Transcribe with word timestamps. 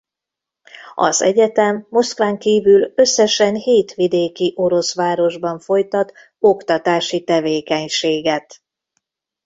Az 0.95 1.21
egyetem 1.21 1.87
Moszkván 1.89 2.37
kívül 2.37 2.91
összesen 2.95 3.55
hét 3.55 3.93
vidéki 3.93 4.53
orosz 4.55 4.95
városban 4.95 5.59
folytat 5.59 6.13
oktatási 6.39 7.23
tevékenységet. 7.23 8.61